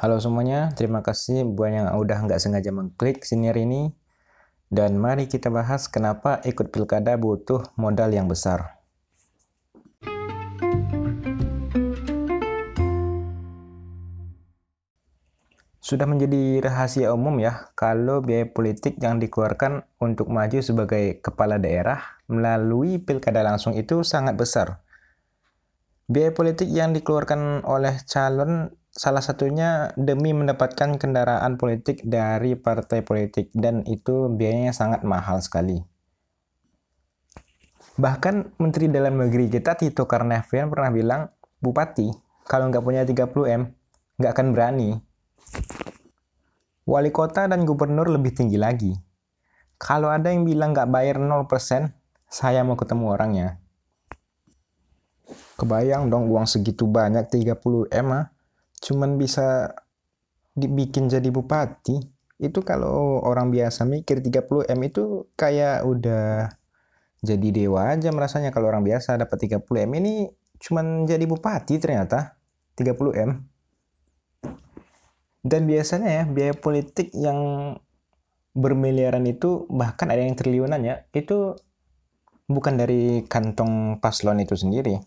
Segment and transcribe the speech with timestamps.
[0.00, 3.92] Halo semuanya, terima kasih buat yang udah nggak sengaja mengklik siniar ini.
[4.72, 8.80] Dan mari kita bahas kenapa ikut pilkada butuh modal yang besar.
[15.84, 22.00] Sudah menjadi rahasia umum ya, kalau biaya politik yang dikeluarkan untuk maju sebagai kepala daerah
[22.24, 24.80] melalui pilkada langsung itu sangat besar.
[26.08, 33.48] Biaya politik yang dikeluarkan oleh calon salah satunya demi mendapatkan kendaraan politik dari partai politik
[33.56, 35.80] dan itu biayanya sangat mahal sekali.
[37.96, 41.32] Bahkan Menteri Dalam Negeri kita Tito Karnavian pernah bilang,
[41.64, 42.12] Bupati,
[42.44, 43.72] kalau nggak punya 30M,
[44.20, 45.00] nggak akan berani.
[46.84, 48.92] Wali kota dan gubernur lebih tinggi lagi.
[49.80, 51.48] Kalau ada yang bilang nggak bayar 0%,
[52.28, 53.48] saya mau ketemu orangnya.
[55.56, 58.28] Kebayang dong uang segitu banyak 30M ah,
[58.80, 59.76] cuman bisa
[60.56, 62.00] dibikin jadi bupati.
[62.40, 66.48] Itu kalau orang biasa mikir 30M itu kayak udah
[67.20, 72.40] jadi dewa aja merasanya kalau orang biasa dapat 30M ini cuman jadi bupati ternyata
[72.80, 73.44] 30M.
[75.40, 77.72] Dan biasanya ya biaya politik yang
[78.56, 81.54] bermiliaran itu bahkan ada yang triliunan ya itu
[82.50, 84.98] bukan dari kantong paslon itu sendiri.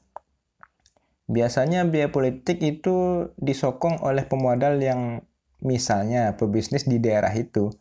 [1.32, 5.24] Biasanya biaya politik itu disokong oleh pemodal yang
[5.64, 7.72] misalnya pebisnis di daerah itu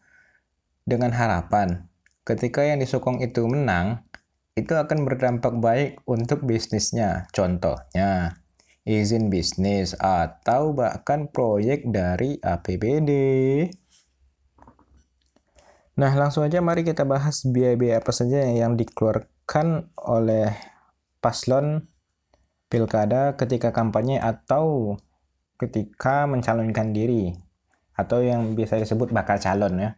[0.87, 1.91] dengan harapan
[2.23, 4.07] ketika yang disokong itu menang
[4.53, 7.27] itu akan berdampak baik untuk bisnisnya.
[7.33, 8.37] Contohnya,
[8.85, 13.11] izin bisnis, atau bahkan proyek dari APBD.
[15.97, 20.53] Nah, langsung aja mari kita bahas biaya-biaya apa saja yang dikeluarkan oleh
[21.25, 21.89] paslon
[22.73, 24.97] pilkada ketika kampanye atau
[25.61, 27.37] ketika mencalonkan diri
[27.93, 29.91] atau yang biasa disebut bakal calon ya.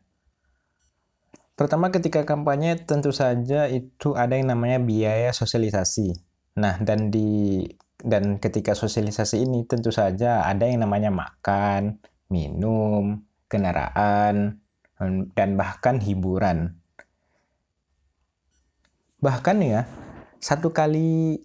[1.55, 6.19] Pertama ketika kampanye tentu saja itu ada yang namanya biaya sosialisasi.
[6.59, 7.63] Nah, dan di
[8.03, 14.59] dan ketika sosialisasi ini tentu saja ada yang namanya makan, minum, kendaraan,
[15.39, 16.75] dan bahkan hiburan.
[19.23, 19.87] Bahkan ya,
[20.43, 21.39] satu kali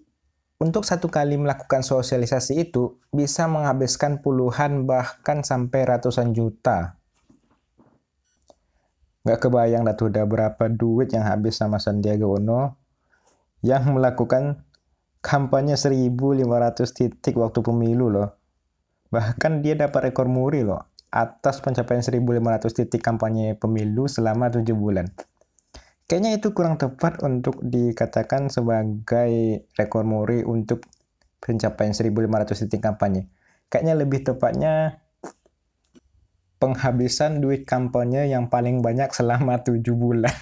[0.60, 7.00] untuk satu kali melakukan sosialisasi itu bisa menghabiskan puluhan bahkan sampai ratusan juta.
[9.24, 12.76] Gak kebayang dah tuh udah berapa duit yang habis sama Sandiaga Uno
[13.64, 14.64] yang melakukan
[15.24, 16.44] kampanye 1500
[16.92, 18.36] titik waktu pemilu loh.
[19.08, 25.08] Bahkan dia dapat rekor muri loh atas pencapaian 1500 titik kampanye pemilu selama 7 bulan.
[26.10, 30.82] Kayaknya itu kurang tepat untuk dikatakan sebagai rekor muri untuk
[31.38, 33.30] pencapaian 1500 titik kampanye.
[33.70, 34.98] Kayaknya lebih tepatnya
[36.58, 40.34] penghabisan duit kampanye yang paling banyak selama 7 bulan.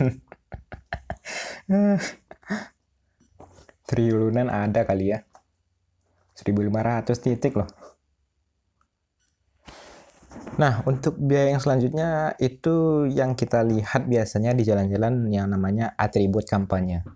[3.88, 5.24] triliunan ada kali ya
[6.36, 7.66] 1500 titik loh
[10.58, 16.46] Nah, untuk biaya yang selanjutnya itu yang kita lihat biasanya di jalan-jalan yang namanya atribut
[16.50, 17.06] kampanye.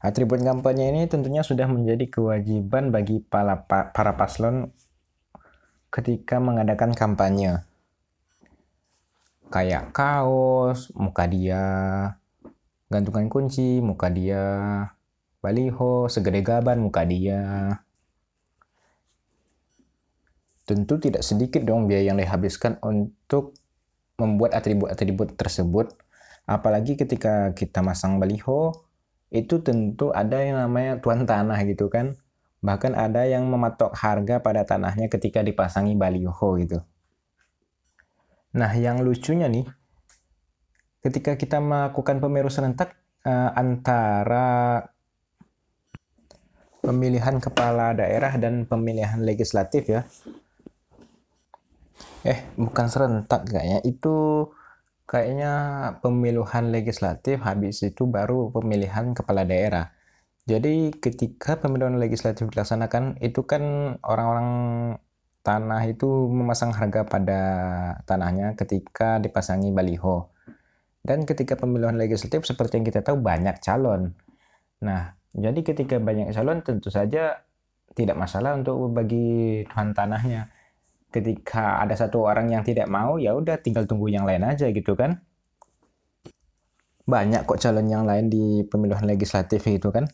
[0.00, 4.72] Atribut kampanye ini tentunya sudah menjadi kewajiban bagi para, para paslon
[5.92, 7.64] ketika mengadakan kampanye.
[9.50, 11.66] Kayak kaos, muka dia,
[12.88, 14.46] gantungan kunci, muka dia,
[15.42, 17.42] baliho, segede gaban, muka dia.
[20.70, 23.58] Tentu tidak sedikit dong biaya yang dihabiskan untuk
[24.22, 25.90] membuat atribut-atribut tersebut.
[26.46, 28.86] Apalagi ketika kita masang baliho,
[29.34, 32.14] itu tentu ada yang namanya tuan tanah gitu kan.
[32.62, 36.78] Bahkan ada yang mematok harga pada tanahnya ketika dipasangi baliho gitu.
[38.54, 39.66] Nah, yang lucunya nih,
[41.02, 42.94] ketika kita melakukan pemilu serentak
[43.26, 44.86] uh, antara
[46.78, 50.06] pemilihan kepala daerah dan pemilihan legislatif ya.
[52.24, 53.80] Eh, bukan serentak kayaknya.
[53.84, 54.48] Itu
[55.08, 55.52] kayaknya
[56.04, 59.90] pemilihan legislatif habis itu baru pemilihan kepala daerah.
[60.44, 63.62] Jadi ketika pemilihan legislatif dilaksanakan itu kan
[64.04, 64.48] orang-orang
[65.40, 67.40] tanah itu memasang harga pada
[68.04, 70.28] tanahnya ketika dipasangi baliho.
[71.00, 74.12] Dan ketika pemilihan legislatif seperti yang kita tahu banyak calon.
[74.84, 77.40] Nah, jadi ketika banyak calon tentu saja
[77.96, 80.52] tidak masalah untuk bagi tuan tanahnya.
[81.10, 84.94] Ketika ada satu orang yang tidak mau, ya udah tinggal tunggu yang lain aja gitu
[84.94, 85.18] kan.
[87.04, 90.06] Banyak kok calon yang lain di pemilihan legislatif itu kan.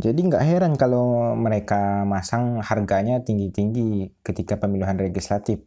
[0.00, 5.60] Jadi nggak heran kalau mereka masang harganya tinggi-tinggi ketika pemilihan legislatif.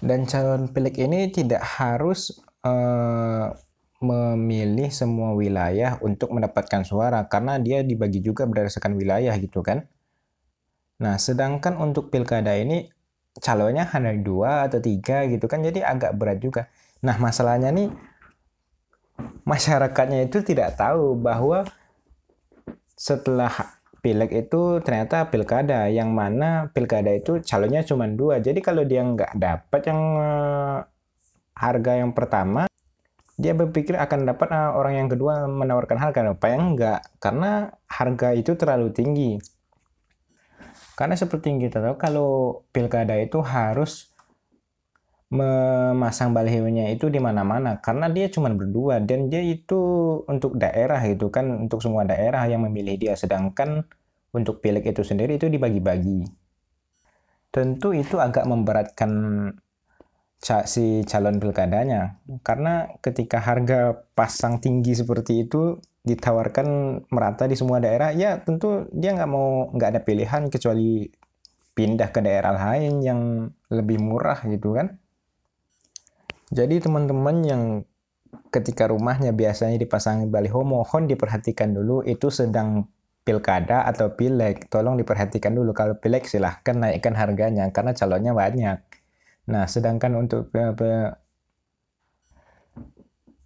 [0.00, 3.52] Dan calon pilek ini tidak harus uh,
[4.00, 9.84] memilih semua wilayah untuk mendapatkan suara karena dia dibagi juga berdasarkan wilayah gitu kan.
[11.00, 12.88] Nah, sedangkan untuk pilkada ini
[13.40, 16.68] calonnya hanya dua atau tiga gitu kan, jadi agak berat juga.
[17.00, 17.88] Nah, masalahnya nih
[19.44, 21.64] masyarakatnya itu tidak tahu bahwa
[22.96, 23.52] setelah
[24.00, 28.40] pileg itu ternyata pilkada yang mana pilkada itu calonnya cuma dua.
[28.40, 30.78] Jadi kalau dia nggak dapat yang uh,
[31.56, 32.68] harga yang pertama
[33.40, 36.32] dia berpikir akan dapat uh, orang yang kedua menawarkan harga.
[36.32, 39.40] Apa yang enggak karena harga itu terlalu tinggi
[41.00, 42.28] karena seperti yang kita tahu kalau
[42.76, 44.12] pilkada itu harus
[45.32, 49.78] memasang balihonya itu di mana-mana karena dia cuma berdua dan dia itu
[50.28, 53.14] untuk daerah itu kan untuk semua daerah yang memilih dia.
[53.16, 53.88] Sedangkan
[54.36, 56.28] untuk pileg itu sendiri itu dibagi-bagi.
[57.48, 59.10] Tentu itu agak memberatkan
[60.66, 62.20] si calon pilkadanya.
[62.44, 66.66] Karena ketika harga pasang tinggi seperti itu ditawarkan
[67.12, 71.04] merata di semua daerah ya tentu dia nggak mau nggak ada pilihan kecuali
[71.76, 73.20] pindah ke daerah lain yang
[73.68, 74.96] lebih murah gitu kan.
[76.50, 77.62] Jadi teman-teman yang
[78.50, 82.90] ketika rumahnya biasanya dipasangi baliho mohon diperhatikan dulu itu sedang
[83.22, 84.66] pilkada atau pileg.
[84.66, 88.78] Tolong diperhatikan dulu kalau pileg silahkan naikkan harganya karena calonnya banyak.
[89.50, 90.50] Nah, sedangkan untuk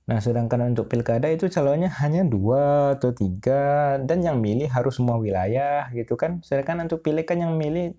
[0.04, 5.16] Nah, sedangkan untuk pilkada itu calonnya hanya dua atau tiga dan yang milih harus semua
[5.16, 6.44] wilayah gitu kan.
[6.44, 7.96] Sedangkan untuk pilih kan yang milih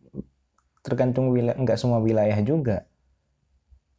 [0.85, 2.85] tergantung wilayah, nggak semua wilayah juga.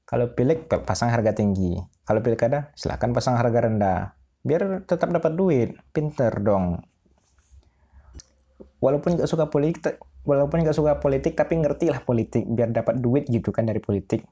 [0.06, 4.14] Kalau pilih pasang harga tinggi, kalau pilkada silahkan pasang harga rendah,
[4.46, 6.86] biar tetap dapat duit, pinter dong.
[8.78, 13.26] Walaupun nggak suka politik, walaupun nggak suka politik tapi ngerti lah politik biar dapat duit
[13.26, 14.26] gitu kan dari politik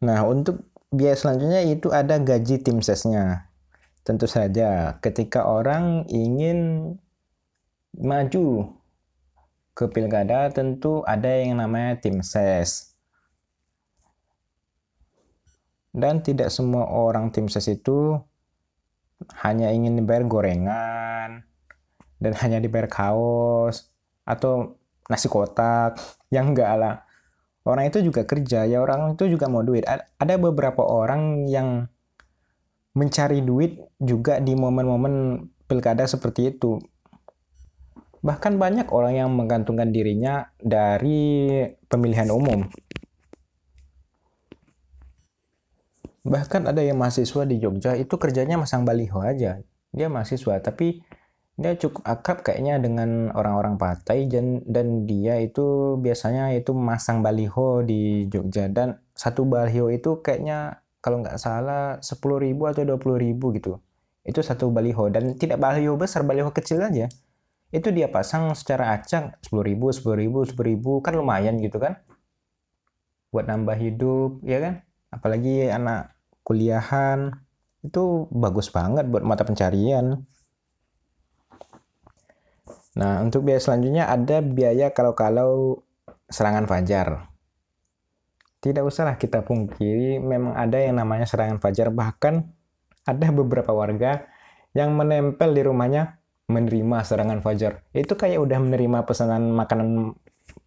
[0.00, 3.46] nah untuk biaya selanjutnya itu ada gaji tim sesnya.
[4.02, 6.92] Tentu saja ketika orang ingin
[7.94, 8.74] maju
[9.76, 12.90] ke pilkada tentu ada yang namanya tim ses.
[15.90, 18.18] Dan tidak semua orang tim ses itu
[19.42, 21.44] hanya ingin dibayar gorengan
[22.22, 23.90] dan hanya dibayar kaos
[24.24, 24.80] atau
[25.10, 25.98] nasi kotak
[26.30, 26.94] yang enggak lah
[27.68, 29.84] orang itu juga kerja ya orang itu juga mau duit.
[29.88, 31.88] Ada beberapa orang yang
[32.96, 36.80] mencari duit juga di momen-momen pilkada seperti itu.
[38.20, 42.68] Bahkan banyak orang yang menggantungkan dirinya dari pemilihan umum.
[46.20, 49.64] Bahkan ada yang mahasiswa di Jogja itu kerjanya masang baliho aja.
[49.88, 51.00] Dia mahasiswa tapi
[51.60, 57.84] dia cukup akrab kayaknya dengan orang-orang Patai dan dan dia itu biasanya itu masang baliho
[57.84, 63.72] di Jogja dan satu baliho itu kayaknya kalau nggak salah 10.000 atau 20.000 gitu.
[64.24, 67.08] Itu satu baliho dan tidak baliho besar, baliho kecil aja.
[67.68, 72.00] Itu dia pasang secara acak 10.000, 10.000, 10.000 kan lumayan gitu kan.
[73.32, 74.74] Buat nambah hidup, ya kan?
[75.12, 77.36] Apalagi anak kuliahan
[77.80, 80.24] itu bagus banget buat mata pencarian.
[82.98, 85.82] Nah, untuk biaya selanjutnya ada biaya kalau-kalau
[86.26, 87.30] serangan fajar.
[88.60, 91.88] Tidak usahlah kita pungkiri, memang ada yang namanya serangan fajar.
[91.94, 92.34] Bahkan
[93.06, 94.26] ada beberapa warga
[94.74, 96.20] yang menempel di rumahnya
[96.50, 97.86] menerima serangan fajar.
[97.94, 100.18] Itu kayak udah menerima pesanan makanan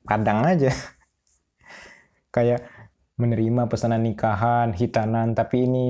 [0.08, 0.72] padang aja.
[2.36, 2.65] kayak
[3.20, 5.86] menerima pesanan nikahan, hitanan, tapi ini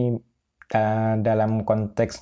[0.76, 2.20] uh, dalam konteks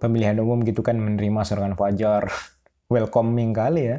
[0.00, 2.30] pemilihan umum gitu kan menerima serangan fajar.
[2.92, 3.98] welcoming kali ya.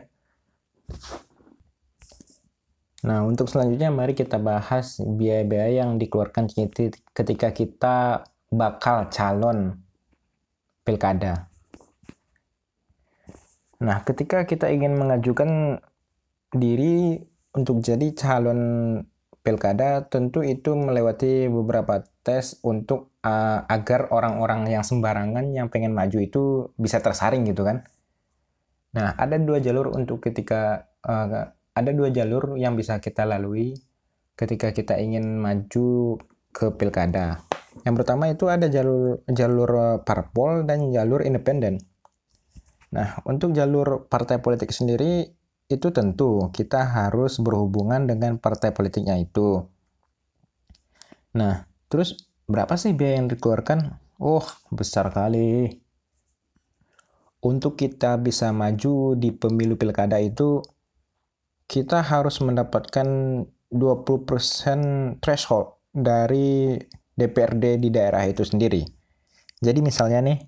[3.03, 6.47] Nah, untuk selanjutnya mari kita bahas biaya-biaya yang dikeluarkan
[7.11, 9.83] ketika kita bakal calon
[10.87, 11.51] pilkada.
[13.83, 15.83] Nah, ketika kita ingin mengajukan
[16.55, 17.19] diri
[17.51, 18.61] untuk jadi calon
[19.43, 26.23] pilkada, tentu itu melewati beberapa tes untuk uh, agar orang-orang yang sembarangan yang pengen maju
[26.23, 27.83] itu bisa tersaring gitu kan.
[28.93, 33.73] Nah, ada dua jalur untuk ketika uh, ada dua jalur yang bisa kita lalui
[34.37, 36.17] ketika kita ingin maju
[36.53, 37.41] ke pilkada.
[37.81, 41.81] Yang pertama itu ada jalur jalur eh, parpol dan jalur independen.
[42.93, 45.33] Nah, untuk jalur partai politik sendiri
[45.65, 49.65] itu tentu kita harus berhubungan dengan partai politiknya itu.
[51.33, 53.97] Nah, terus berapa sih biaya yang dikeluarkan?
[54.21, 55.81] Oh, besar kali.
[57.43, 60.63] Untuk kita bisa maju di pemilu pilkada itu,
[61.67, 63.07] kita harus mendapatkan
[63.67, 66.79] 20% threshold dari
[67.13, 68.87] DPRD di daerah itu sendiri.
[69.59, 70.39] Jadi misalnya nih,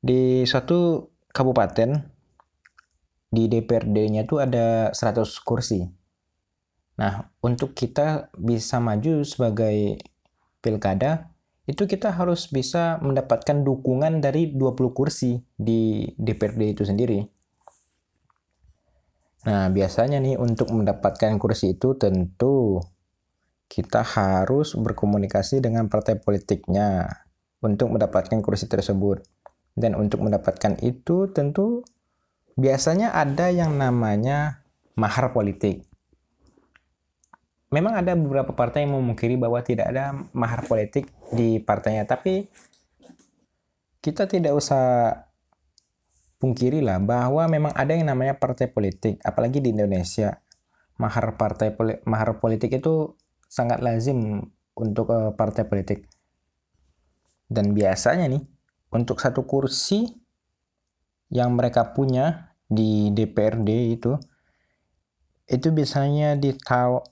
[0.00, 2.18] di suatu kabupaten,
[3.28, 5.84] di DPRD-nya itu ada 100 kursi.
[6.98, 10.00] Nah, untuk kita bisa maju sebagai
[10.64, 11.30] pilkada,
[11.68, 17.20] itu kita harus bisa mendapatkan dukungan dari 20 kursi di DPRD itu sendiri.
[19.44, 22.80] Nah, biasanya nih untuk mendapatkan kursi itu tentu
[23.68, 27.04] kita harus berkomunikasi dengan partai politiknya
[27.60, 29.20] untuk mendapatkan kursi tersebut.
[29.76, 31.84] Dan untuk mendapatkan itu tentu
[32.56, 34.64] biasanya ada yang namanya
[34.96, 35.86] mahar politik
[37.68, 42.48] memang ada beberapa partai yang memungkiri bahwa tidak ada mahar politik di partainya, tapi
[43.98, 45.12] kita tidak usah
[46.38, 50.38] pungkiri lah bahwa memang ada yang namanya partai politik, apalagi di Indonesia.
[50.98, 51.78] Mahar partai
[52.10, 53.14] mahar politik itu
[53.46, 56.10] sangat lazim untuk uh, partai politik.
[57.46, 58.42] Dan biasanya nih,
[58.90, 60.10] untuk satu kursi
[61.30, 64.18] yang mereka punya di DPRD itu
[65.48, 66.36] itu biasanya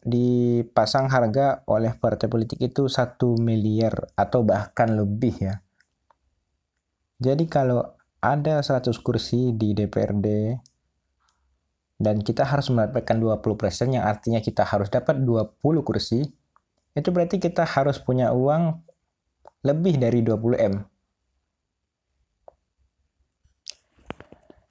[0.04, 5.64] dipasang harga oleh partai politik itu satu miliar atau bahkan lebih ya.
[7.16, 10.52] Jadi kalau ada 100 kursi di DPRD
[11.96, 16.28] dan kita harus mendapatkan 20% yang artinya kita harus dapat 20 kursi,
[16.92, 18.84] itu berarti kita harus punya uang
[19.64, 20.84] lebih dari 20 M.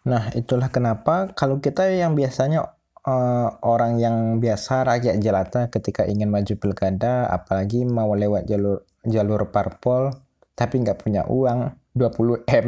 [0.06, 6.28] Nah, itulah kenapa kalau kita yang biasanya uh, orang yang biasa rakyat jelata ketika ingin
[6.28, 10.12] maju pilkada apalagi mau lewat jalur jalur parpol
[10.58, 12.68] tapi nggak punya uang 20 m.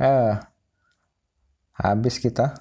[0.00, 0.34] Eh
[1.78, 2.54] habis kita.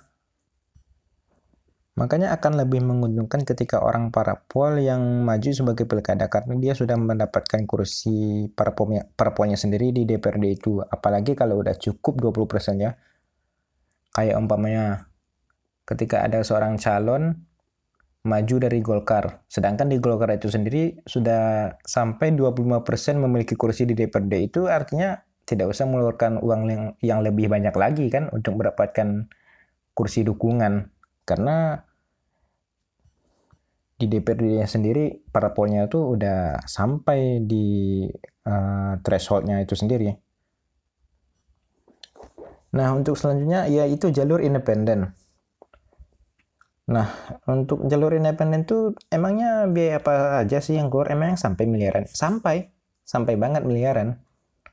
[1.91, 7.67] Makanya akan lebih menguntungkan ketika orang parpol yang maju sebagai pilkada karena dia sudah mendapatkan
[7.67, 10.81] kursi parpolnya, parpolnya sendiri di DPRD itu.
[10.81, 12.97] Apalagi kalau udah cukup 20% ya.
[14.11, 15.10] Kayak umpamanya
[15.85, 17.47] ketika ada seorang calon
[18.21, 19.45] maju dari Golkar.
[19.49, 25.73] Sedangkan di Golkar itu sendiri sudah sampai 25% memiliki kursi di DPRD itu artinya tidak
[25.73, 29.25] usah mengeluarkan uang yang, yang lebih banyak lagi kan untuk mendapatkan
[29.97, 30.93] kursi dukungan.
[31.25, 31.81] Karena
[33.97, 38.05] di DPRD sendiri parpolnya itu udah sampai di
[38.45, 40.09] uh, thresholdnya itu sendiri.
[42.71, 45.13] Nah untuk selanjutnya ya itu jalur independen.
[46.89, 47.07] Nah,
[47.45, 51.13] untuk jalur independen tuh emangnya biaya apa aja sih yang keluar?
[51.13, 52.09] Emang sampai miliaran?
[52.09, 52.73] Sampai,
[53.05, 54.17] sampai banget miliaran.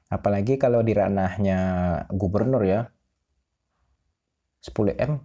[0.09, 1.59] Apalagi kalau di ranahnya
[2.09, 2.89] gubernur ya.
[4.65, 5.21] 10 M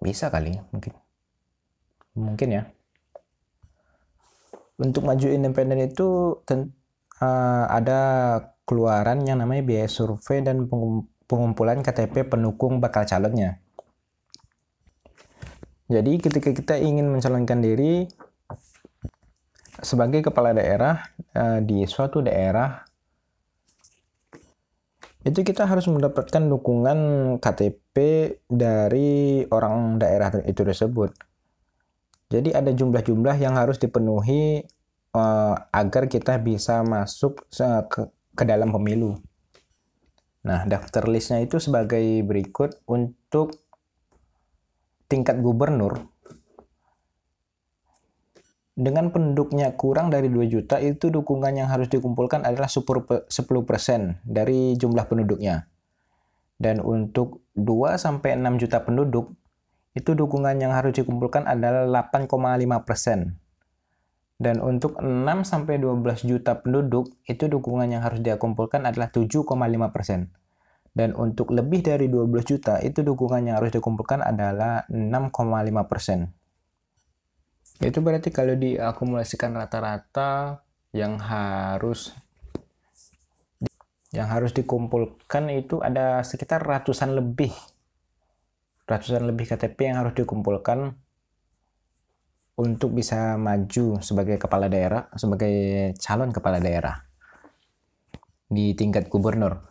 [0.00, 0.92] bisa kali mungkin.
[2.16, 2.62] Mungkin ya.
[4.80, 6.40] Untuk maju independen itu
[7.20, 8.00] uh, ada
[8.64, 10.64] keluaran yang namanya biaya survei dan
[11.28, 13.60] pengumpulan KTP pendukung bakal calonnya.
[15.90, 18.06] Jadi ketika kita ingin mencalonkan diri
[19.82, 21.02] sebagai kepala daerah
[21.34, 22.86] uh, di suatu daerah
[25.26, 26.98] itu kita harus mendapatkan dukungan
[27.42, 27.96] KTP
[28.48, 31.12] dari orang daerah itu tersebut.
[32.30, 34.62] Jadi ada jumlah-jumlah yang harus dipenuhi
[35.12, 39.18] uh, agar kita bisa masuk ke, ke dalam pemilu.
[40.40, 43.59] Nah, daftar listnya itu sebagai berikut untuk
[45.10, 46.06] tingkat gubernur
[48.80, 53.28] dengan penduduknya kurang dari 2 juta itu dukungan yang harus dikumpulkan adalah 10%
[54.24, 55.68] dari jumlah penduduknya.
[56.56, 59.36] Dan untuk 2 sampai 6 juta penduduk
[59.92, 63.36] itu dukungan yang harus dikumpulkan adalah 8,5%.
[64.40, 70.39] Dan untuk 6 sampai 12 juta penduduk itu dukungan yang harus dikumpulkan adalah 7,5%.
[70.90, 76.34] Dan untuk lebih dari 12 juta, itu dukungan yang harus dikumpulkan adalah 6,5 persen.
[77.80, 82.12] Itu berarti kalau diakumulasikan rata-rata yang harus
[84.10, 87.54] yang harus dikumpulkan itu ada sekitar ratusan lebih
[88.90, 90.98] ratusan lebih KTP yang harus dikumpulkan
[92.58, 97.06] untuk bisa maju sebagai kepala daerah, sebagai calon kepala daerah
[98.50, 99.69] di tingkat gubernur.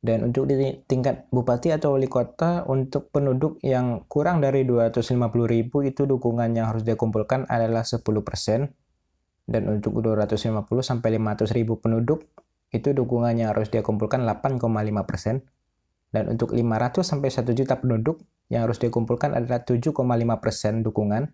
[0.00, 0.56] Dan untuk di
[0.88, 5.12] tingkat bupati atau wali kota, untuk penduduk yang kurang dari 250
[5.44, 8.00] ribu itu dukungan yang harus dikumpulkan adalah 10%.
[9.44, 12.24] Dan untuk 250 sampai 500 ribu penduduk
[12.72, 15.44] itu dukungannya harus dia kumpulkan 8,5 persen.
[16.08, 19.92] Dan untuk 500 sampai 1 juta penduduk yang harus dikumpulkan adalah 7,5
[20.40, 21.28] persen dukungan.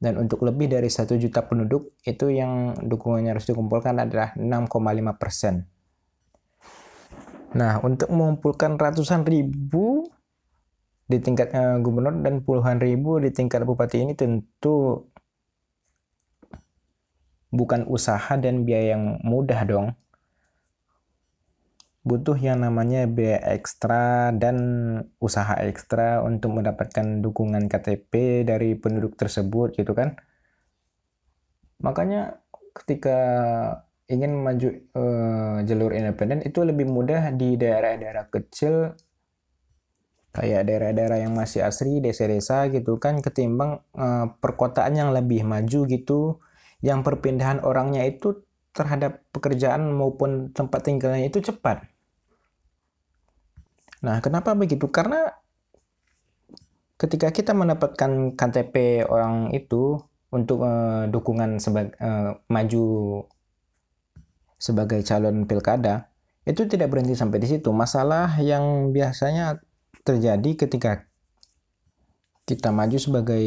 [0.00, 5.68] Dan untuk lebih dari 1 juta penduduk itu yang dukungannya harus dikumpulkan adalah 6,5 persen.
[7.50, 10.06] Nah, untuk mengumpulkan ratusan ribu
[11.10, 15.10] di tingkat uh, gubernur dan puluhan ribu di tingkat bupati ini tentu
[17.50, 19.98] bukan usaha dan biaya yang mudah dong.
[22.06, 24.56] Butuh yang namanya biaya ekstra dan
[25.18, 30.14] usaha ekstra untuk mendapatkan dukungan KTP dari penduduk tersebut gitu kan.
[31.82, 32.38] Makanya
[32.78, 33.18] ketika
[34.10, 38.98] ingin maju uh, jalur independen itu lebih mudah di daerah-daerah kecil
[40.30, 46.42] kayak daerah-daerah yang masih asri desa-desa gitu kan ketimbang uh, perkotaan yang lebih maju gitu
[46.82, 51.82] yang perpindahan orangnya itu terhadap pekerjaan maupun tempat tinggalnya itu cepat.
[54.00, 54.88] Nah, kenapa begitu?
[54.88, 55.28] Karena
[56.96, 60.00] ketika kita mendapatkan KTP orang itu
[60.30, 62.86] untuk uh, dukungan sebagai uh, maju
[64.60, 66.12] sebagai calon pilkada,
[66.44, 67.72] itu tidak berhenti sampai di situ.
[67.72, 69.64] Masalah yang biasanya
[70.04, 71.08] terjadi ketika
[72.44, 73.44] kita maju sebagai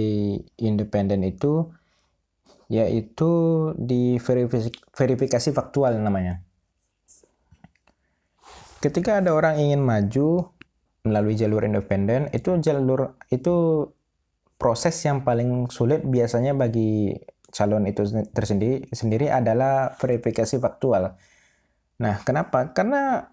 [0.57, 1.69] independen itu
[2.71, 3.31] yaitu
[3.77, 6.41] di verifikasi, faktual namanya.
[8.81, 10.49] Ketika ada orang ingin maju
[11.05, 13.87] melalui jalur independen, itu jalur itu
[14.57, 17.19] proses yang paling sulit biasanya bagi
[17.53, 18.01] calon itu
[18.33, 21.13] tersendiri sendiri adalah verifikasi faktual.
[22.01, 22.73] Nah, kenapa?
[22.73, 23.29] Karena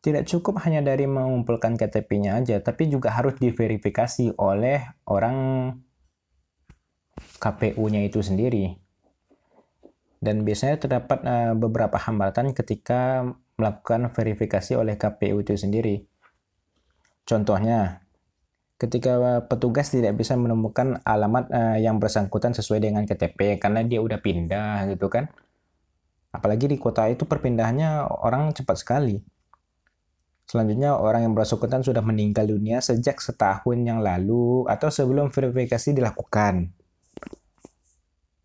[0.00, 5.36] tidak cukup hanya dari mengumpulkan KTP-nya aja, tapi juga harus diverifikasi oleh orang
[7.36, 8.72] KPU-nya itu sendiri.
[10.18, 13.22] Dan biasanya terdapat uh, beberapa hambatan ketika
[13.60, 16.08] melakukan verifikasi oleh KPU itu sendiri.
[17.28, 18.07] Contohnya,
[18.78, 24.22] ketika petugas tidak bisa menemukan alamat uh, yang bersangkutan sesuai dengan KTP karena dia udah
[24.22, 25.26] pindah gitu kan.
[26.30, 29.18] Apalagi di kota itu perpindahannya orang cepat sekali.
[30.48, 36.72] Selanjutnya, orang yang bersangkutan sudah meninggal dunia sejak setahun yang lalu atau sebelum verifikasi dilakukan.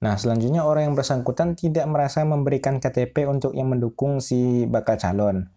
[0.04, 5.48] Nah, selanjutnya orang yang bersangkutan tidak merasa memberikan KTP untuk yang mendukung si bakal calon.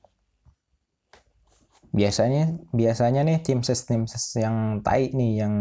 [1.96, 5.54] Biasanya biasanya nih tim ses tim ses yang tai nih yang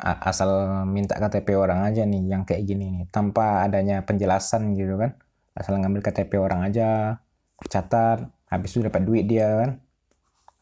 [0.00, 0.48] asal
[0.88, 5.20] minta KTP orang aja nih yang kayak gini nih tanpa adanya penjelasan gitu kan.
[5.52, 7.20] Asal ngambil KTP orang aja,
[7.68, 9.70] catat, habis itu dapat duit dia kan.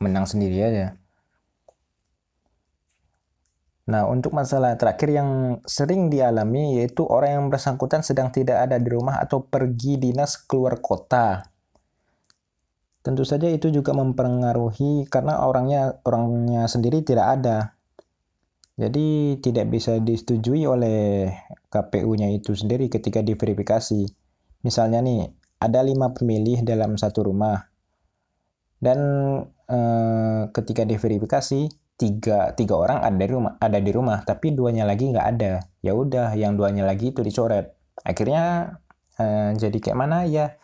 [0.03, 0.99] Menang sendiri aja.
[3.85, 8.89] Nah, untuk masalah terakhir yang sering dialami yaitu orang yang bersangkutan sedang tidak ada di
[8.89, 11.54] rumah atau pergi dinas keluar kota.
[13.05, 17.77] Tentu saja itu juga mempengaruhi karena orangnya orangnya sendiri tidak ada.
[18.81, 21.29] Jadi tidak bisa disetujui oleh
[21.69, 24.09] KPU-nya itu sendiri ketika diverifikasi.
[24.65, 25.29] Misalnya nih,
[25.61, 27.69] ada lima pemilih dalam satu rumah.
[28.81, 28.99] Dan
[29.69, 35.15] eh, ketika diverifikasi, tiga tiga orang ada di rumah ada di rumah tapi duanya lagi
[35.15, 37.71] nggak ada ya udah yang duanya lagi itu dicoret
[38.03, 38.75] akhirnya
[39.15, 40.59] eh, jadi kayak mana ya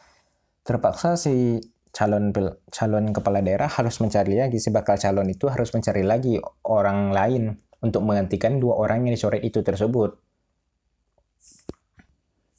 [0.66, 2.30] terpaksa si calon
[2.70, 7.42] calon kepala daerah harus mencari lagi si bakal calon itu harus mencari lagi orang lain
[7.82, 10.16] untuk menggantikan dua orang yang dicoret itu tersebut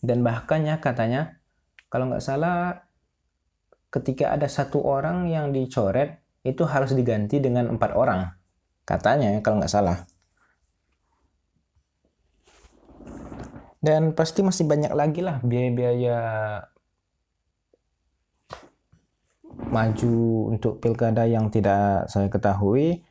[0.04, 1.40] dan bahkan ya katanya
[1.88, 2.88] kalau nggak salah
[3.92, 8.42] ketika ada satu orang yang dicoret itu harus diganti dengan empat orang
[8.92, 9.98] Katanya kalau nggak salah.
[13.82, 16.18] Dan pasti masih banyak lagi lah biaya-biaya
[19.70, 20.16] maju
[20.50, 23.06] untuk pilkada yang tidak saya ketahui.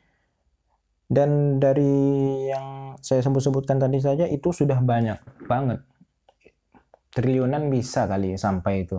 [1.11, 1.91] Dan dari
[2.51, 5.19] yang saya sebut-sebutkan tadi saja itu sudah banyak
[5.51, 5.83] banget.
[7.11, 8.99] Triliunan bisa kali sampai itu.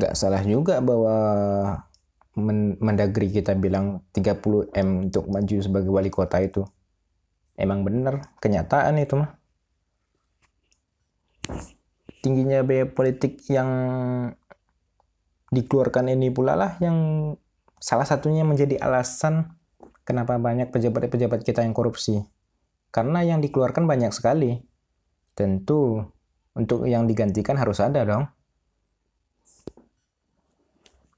[0.00, 1.16] Nggak salah juga bahwa
[2.32, 6.64] Mendagri kita bilang 30 M untuk maju sebagai wali kota itu.
[7.52, 9.36] Emang bener, kenyataan itu mah.
[12.22, 13.68] Tingginya biaya politik yang
[15.50, 16.96] dikeluarkan ini pula lah yang
[17.82, 19.58] salah satunya menjadi alasan
[20.06, 22.22] kenapa banyak pejabat-pejabat kita yang korupsi.
[22.94, 24.62] Karena yang dikeluarkan banyak sekali.
[25.32, 26.04] Tentu
[26.52, 28.28] untuk yang digantikan harus ada dong.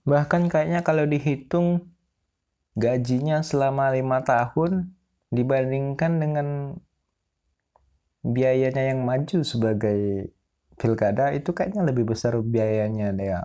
[0.07, 1.91] Bahkan kayaknya kalau dihitung
[2.79, 4.95] gajinya selama lima tahun
[5.35, 6.49] dibandingkan dengan
[8.23, 10.31] biayanya yang maju sebagai
[10.77, 13.39] pilkada itu kayaknya lebih besar biayanya dia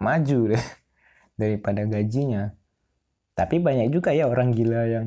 [0.00, 0.64] maju deh
[1.40, 2.54] daripada gajinya.
[3.34, 5.06] Tapi banyak juga ya orang gila yang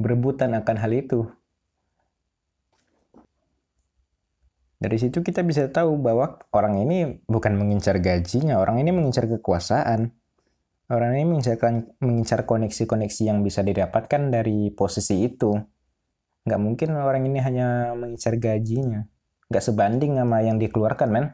[0.00, 1.28] berebutan akan hal itu.
[4.80, 10.08] Dari situ kita bisa tahu bahwa orang ini bukan mengincar gajinya, orang ini mengincar kekuasaan.
[10.90, 11.60] Orang ini mengincar,
[12.02, 15.54] mengincar koneksi-koneksi yang bisa didapatkan dari posisi itu.
[16.48, 19.04] Nggak mungkin orang ini hanya mengincar gajinya.
[19.50, 21.26] Nggak sebanding sama yang dikeluarkan, men.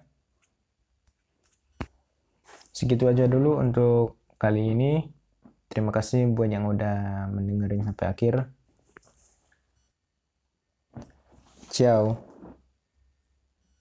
[2.72, 5.05] Segitu aja dulu untuk kali ini.
[5.68, 8.35] Terima kasih buat yang udah mendengarin sampai akhir.
[11.68, 12.36] Ciao.